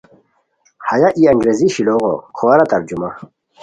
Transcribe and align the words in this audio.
ہیہ 0.87 1.09
ای 1.17 1.23
انگریزی 1.31 1.67
شیلوغو 1.73 2.11
کھوار 2.37 2.59
ترجمہ 2.71 3.09